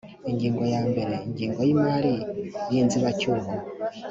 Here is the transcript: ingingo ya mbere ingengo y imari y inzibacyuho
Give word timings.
ingingo 0.29 0.63
ya 0.73 0.81
mbere 0.89 1.13
ingengo 1.27 1.59
y 1.67 1.69
imari 1.75 2.13
y 2.71 2.75
inzibacyuho 2.81 3.51